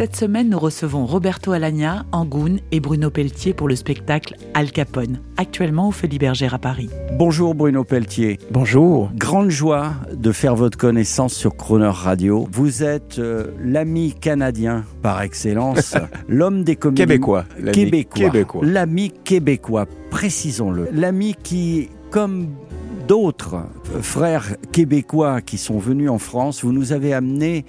[0.00, 5.20] Cette semaine, nous recevons Roberto Alagna, Angoun et Bruno Pelletier pour le spectacle Al Capone,
[5.36, 6.88] actuellement au Folies Bergère à Paris.
[7.18, 8.38] Bonjour Bruno Pelletier.
[8.50, 9.10] Bonjour.
[9.14, 12.48] Grande joie de faire votre connaissance sur Croner Radio.
[12.50, 15.94] Vous êtes euh, l'ami canadien par excellence,
[16.28, 17.02] l'homme des comédies.
[17.02, 17.44] Québécois.
[17.58, 18.30] L'ami Québécois.
[18.30, 18.60] québécois.
[18.64, 20.88] L'ami québécois, précisons-le.
[20.94, 22.46] L'ami qui, comme
[23.06, 23.56] d'autres
[23.94, 27.66] euh, frères québécois qui sont venus en France, vous nous avez amené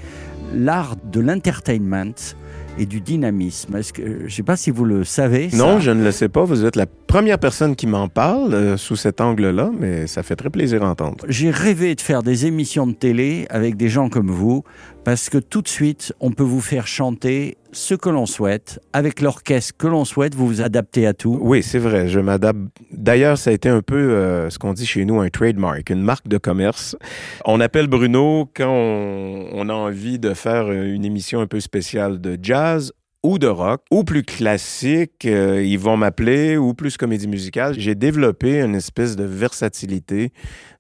[0.54, 2.36] l'art de l'entertainment
[2.78, 3.76] et du dynamisme.
[3.76, 5.50] Est-ce que, je ne sais pas si vous le savez.
[5.50, 5.58] ça.
[5.58, 6.44] Non, je ne le sais pas.
[6.44, 10.37] Vous êtes la première personne qui m'en parle euh, sous cet angle-là, mais ça fait
[10.37, 11.26] très plaisir à entendre.
[11.27, 14.63] J'ai rêvé de faire des émissions de télé avec des gens comme vous,
[15.04, 19.20] parce que tout de suite, on peut vous faire chanter ce que l'on souhaite, avec
[19.20, 21.37] l'orchestre que l'on souhaite, vous vous adaptez à tout.
[21.41, 22.07] Oui, c'est vrai.
[22.07, 22.59] Je m'adapte.
[22.93, 26.04] D'ailleurs, ça a été un peu euh, ce qu'on dit chez nous un trademark, une
[26.04, 26.95] marque de commerce.
[27.43, 32.21] On appelle Bruno quand on, on a envie de faire une émission un peu spéciale
[32.21, 32.93] de jazz
[33.24, 37.76] ou de rock, ou plus classique, euh, ils vont m'appeler, ou plus comédie musicale.
[37.78, 40.32] J'ai développé une espèce de versatilité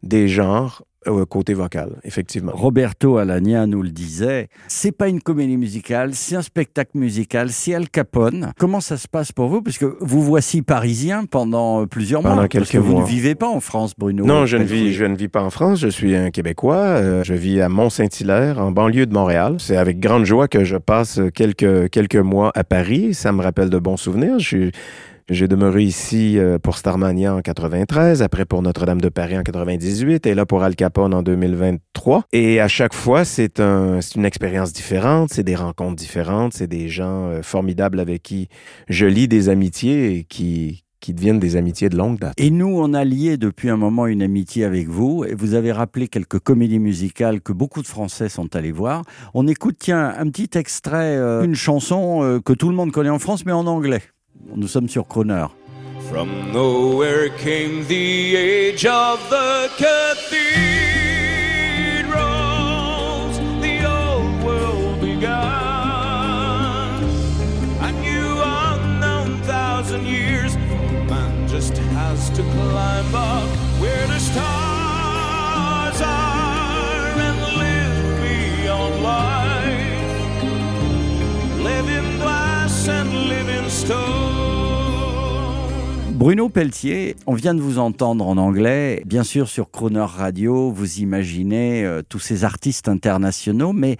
[0.03, 2.51] des genres euh, côté vocal, effectivement.
[2.53, 7.73] Roberto Alagna nous le disait, c'est pas une comédie musicale, c'est un spectacle musical, c'est
[7.73, 8.51] Al Capone.
[8.57, 9.61] Comment ça se passe pour vous?
[9.61, 12.47] Parce que vous voici parisien pendant plusieurs Pendant mois.
[12.47, 13.01] quelques parce que vous mois.
[13.01, 14.25] ne vivez pas en France, Bruno.
[14.25, 15.79] Non, je ne, vis, je ne vis pas en France.
[15.79, 16.75] Je suis un Québécois.
[16.75, 19.55] Euh, je vis à Mont-Saint-Hilaire, en banlieue de Montréal.
[19.59, 23.13] C'est avec grande joie que je passe quelques, quelques mois à Paris.
[23.13, 24.37] Ça me rappelle de bons souvenirs.
[24.39, 24.71] Je suis-
[25.31, 30.25] J'ai demeuré ici euh, pour Starmania en 93, après pour Notre-Dame de Paris en 98
[30.25, 32.25] et là pour Al Capone en 2023.
[32.33, 36.89] Et à chaque fois, c'est un, une expérience différente, c'est des rencontres différentes, c'est des
[36.89, 38.49] gens euh, formidables avec qui
[38.89, 42.33] je lis des amitiés et qui, qui deviennent des amitiés de longue date.
[42.37, 45.23] Et nous, on a lié depuis un moment une amitié avec vous.
[45.23, 49.03] Et vous avez rappelé quelques comédies musicales que beaucoup de Français sont allés voir.
[49.33, 53.09] On écoute, tiens, un petit extrait, euh, une chanson euh, que tout le monde connaît
[53.09, 54.01] en France, mais en anglais.
[54.55, 55.47] Nous sommes sur Croner.
[56.09, 60.39] From nowhere came the age of the cathedrals.
[63.61, 65.31] The old world began.
[67.81, 70.57] A new unknown thousand years.
[71.09, 73.47] Man just has to climb up
[73.79, 76.30] where the stars are
[86.21, 90.99] Bruno Pelletier, on vient de vous entendre en anglais, bien sûr sur Croner Radio, vous
[90.99, 93.97] imaginez euh, tous ces artistes internationaux, mais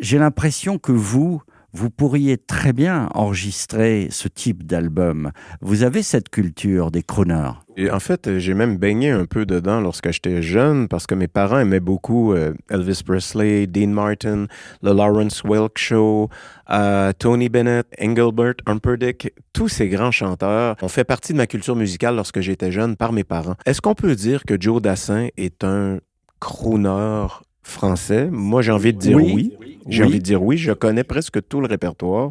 [0.00, 1.42] j'ai l'impression que vous,
[1.72, 5.30] vous pourriez très bien enregistrer ce type d'album.
[5.60, 7.52] Vous avez cette culture des crooners.
[7.76, 11.28] Et en fait, j'ai même baigné un peu dedans lorsque j'étais jeune parce que mes
[11.28, 14.46] parents aimaient beaucoup euh, Elvis Presley, Dean Martin,
[14.82, 16.28] le Lawrence Welk Show,
[16.70, 19.32] euh, Tony Bennett, Engelbert Humperdinck.
[19.52, 23.12] Tous ces grands chanteurs ont fait partie de ma culture musicale lorsque j'étais jeune par
[23.12, 23.54] mes parents.
[23.64, 25.98] Est-ce qu'on peut dire que Joe Dassin est un
[26.40, 27.26] crooner
[27.62, 28.28] français?
[28.30, 29.54] Moi, j'ai envie de dire Oui.
[29.58, 29.78] oui.
[29.90, 30.08] J'ai Oui.
[30.08, 30.56] envie de dire oui.
[30.56, 32.30] Je connais presque tout le répertoire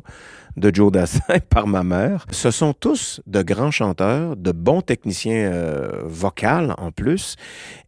[0.57, 2.25] de Joe Dassin par ma mère.
[2.31, 7.35] Ce sont tous de grands chanteurs, de bons techniciens euh, vocaux en plus.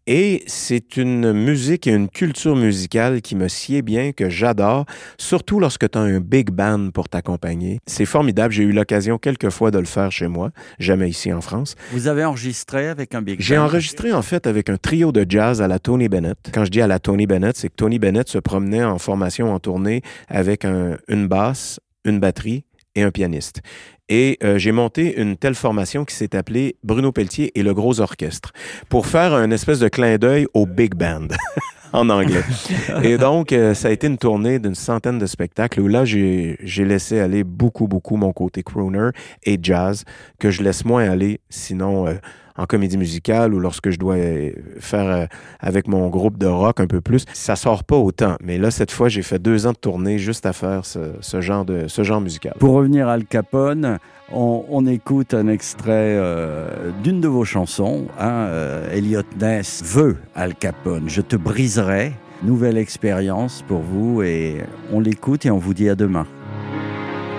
[0.07, 4.85] Et c'est une musique et une culture musicale qui me sied bien, que j'adore,
[5.19, 7.79] surtout lorsque tu as un big band pour t'accompagner.
[7.85, 8.51] C'est formidable.
[8.51, 10.49] J'ai eu l'occasion quelques fois de le faire chez moi,
[10.79, 11.75] jamais ici en France.
[11.91, 13.65] Vous avez enregistré avec un big J'ai band?
[13.65, 16.37] enregistré en fait avec un trio de jazz à la Tony Bennett.
[16.51, 19.53] Quand je dis à la Tony Bennett, c'est que Tony Bennett se promenait en formation
[19.53, 22.65] en tournée avec un- une basse, une batterie
[22.95, 23.61] et un pianiste.
[24.09, 28.01] Et euh, j'ai monté une telle formation qui s'est appelée Bruno Pelletier et le gros
[28.01, 28.51] orchestre
[28.89, 31.27] pour faire un espèce de clin d'œil au big band.
[31.93, 32.43] en anglais.
[33.03, 36.57] Et donc, euh, ça a été une tournée d'une centaine de spectacles où là, j'ai
[36.85, 39.09] laissé aller beaucoup, beaucoup mon côté crooner
[39.43, 40.05] et jazz,
[40.39, 42.13] que je laisse moins aller sinon euh,
[42.57, 45.25] en comédie musicale ou lorsque je dois euh, faire euh,
[45.59, 47.25] avec mon groupe de rock un peu plus.
[47.33, 48.35] Ça sort pas autant.
[48.43, 51.41] Mais là, cette fois, j'ai fait deux ans de tournée juste à faire ce, ce
[51.41, 52.53] genre, de, ce genre musical.
[52.59, 53.97] Pour revenir à Al Capone,
[54.33, 58.05] on, on écoute un extrait euh, d'une de vos chansons.
[58.19, 61.09] Hein, euh, Elliot Ness veut Al Capone.
[61.09, 62.13] Je te briserai.
[62.43, 64.61] Nouvelle expérience pour vous et
[64.91, 66.25] on l'écoute et on vous dit à demain.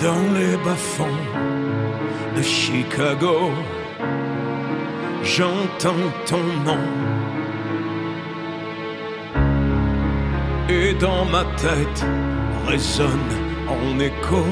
[0.00, 1.04] dans les bas-fonds
[2.36, 3.50] de Chicago.
[5.24, 6.78] J'entends ton nom.
[10.68, 12.04] Et dans ma tête
[12.66, 13.30] résonne
[13.68, 14.44] en écho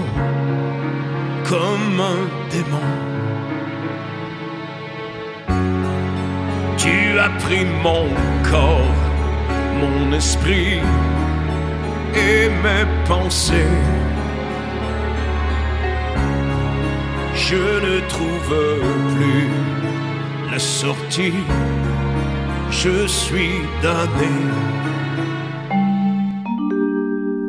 [1.44, 2.90] comme un démon.
[6.78, 8.06] Tu as pris mon
[8.49, 8.94] corps,
[9.81, 10.78] mon esprit
[12.14, 13.76] et mes pensées.
[17.34, 18.55] Je ne trouve
[19.16, 19.89] plus
[20.50, 21.32] la sortie,
[22.70, 23.50] je suis
[23.82, 24.26] damné.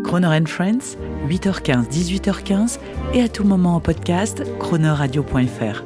[0.03, 2.79] Croner Friends, 8h15, 18h15
[3.13, 5.83] et à tout moment en podcast, cronerradio.fr.